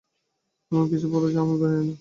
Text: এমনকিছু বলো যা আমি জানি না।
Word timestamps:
এমনকিছু 0.71 1.07
বলো 1.13 1.27
যা 1.33 1.39
আমি 1.41 1.55
জানি 1.61 1.75
না। 1.77 1.81